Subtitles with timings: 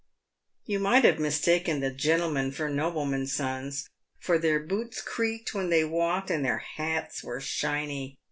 [0.65, 5.85] Tou might have mistaken the gentlemen for noblemen's sons, for their boots creaked when they
[5.85, 8.17] walked, and their hats were shiney.